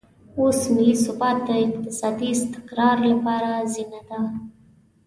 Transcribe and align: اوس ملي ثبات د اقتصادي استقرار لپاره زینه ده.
اوس 0.39 0.59
ملي 0.73 0.93
ثبات 1.05 1.37
د 1.47 1.49
اقتصادي 1.67 2.29
استقرار 2.35 2.97
لپاره 3.11 3.51
زینه 3.73 4.01
ده. 4.09 4.19